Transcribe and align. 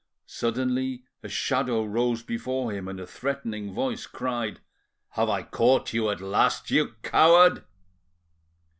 Suddenly 0.25 1.03
a 1.21 1.29
shadow 1.29 1.85
rose 1.85 2.23
before 2.23 2.71
him 2.71 2.87
and 2.87 2.99
a 2.99 3.05
threatening 3.05 3.71
voice 3.71 4.07
cried— 4.07 4.59
"Have 5.09 5.29
I 5.29 5.43
caught 5.43 5.93
you 5.93 6.09
at 6.09 6.21
last, 6.21 6.71
you 6.71 6.93
coward?" 7.03 7.63